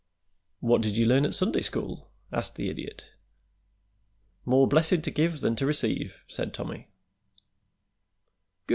[0.61, 3.13] "What did you learn at Sunday school?" asked the Idiot.
[4.45, 6.87] "More blessed to give than to receive," said Tommy.
[8.65, 8.69] "Good!"